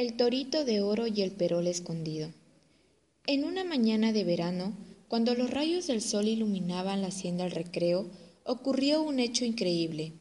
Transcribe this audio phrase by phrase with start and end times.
[0.00, 2.32] El torito de oro y el perol escondido.
[3.26, 4.72] En una mañana de verano,
[5.08, 8.08] cuando los rayos del sol iluminaban la hacienda al recreo,
[8.46, 10.14] ocurrió un hecho increíble.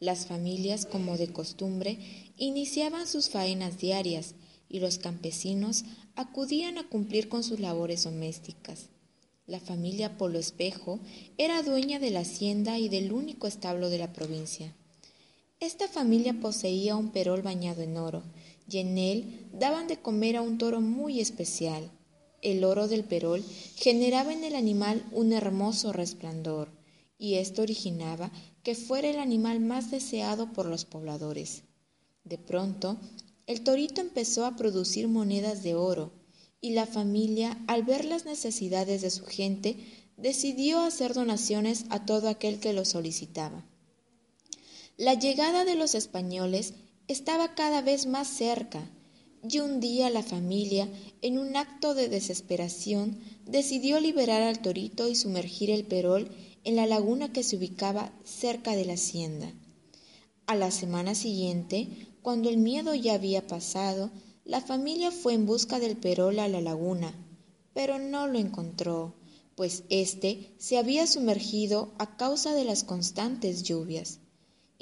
[0.00, 1.98] Las familias, como de costumbre,
[2.36, 4.34] iniciaban sus faenas diarias
[4.68, 5.84] y los campesinos
[6.16, 8.88] acudían a cumplir con sus labores domésticas.
[9.46, 10.98] La familia Polo Espejo
[11.38, 14.74] era dueña de la hacienda y del único establo de la provincia.
[15.60, 18.24] Esta familia poseía un perol bañado en oro,
[18.72, 21.90] y en él daban de comer a un toro muy especial.
[22.40, 23.44] El oro del perol
[23.76, 26.70] generaba en el animal un hermoso resplandor,
[27.18, 31.64] y esto originaba que fuera el animal más deseado por los pobladores.
[32.24, 32.98] De pronto,
[33.46, 36.12] el torito empezó a producir monedas de oro,
[36.60, 39.76] y la familia, al ver las necesidades de su gente,
[40.16, 43.66] decidió hacer donaciones a todo aquel que lo solicitaba.
[44.96, 46.74] La llegada de los españoles
[47.12, 48.90] estaba cada vez más cerca,
[49.48, 50.88] y un día la familia,
[51.20, 56.30] en un acto de desesperación, decidió liberar al torito y sumergir el perol
[56.64, 59.52] en la laguna que se ubicaba cerca de la hacienda.
[60.46, 61.88] A la semana siguiente,
[62.22, 64.10] cuando el miedo ya había pasado,
[64.44, 67.14] la familia fue en busca del perol a la laguna,
[67.74, 69.14] pero no lo encontró,
[69.56, 74.20] pues éste se había sumergido a causa de las constantes lluvias.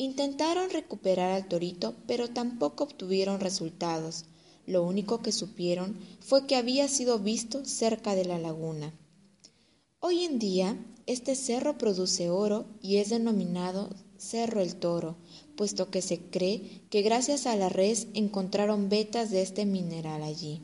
[0.01, 4.25] Intentaron recuperar al torito, pero tampoco obtuvieron resultados.
[4.65, 8.95] Lo único que supieron fue que había sido visto cerca de la laguna.
[9.99, 15.19] Hoy en día, este cerro produce oro y es denominado Cerro el Toro,
[15.55, 20.63] puesto que se cree que gracias a la res encontraron vetas de este mineral allí.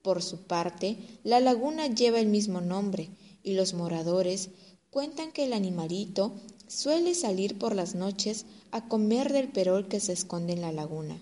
[0.00, 3.10] Por su parte, la laguna lleva el mismo nombre
[3.42, 4.48] y los moradores
[4.94, 6.32] cuentan que el animalito
[6.66, 11.20] Suele salir por las noches a comer del perol que se esconde en la laguna.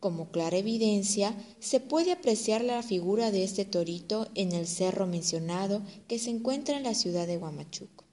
[0.00, 5.82] Como clara evidencia, se puede apreciar la figura de este torito en el cerro mencionado
[6.08, 8.04] que se encuentra en la ciudad de Huamachuco.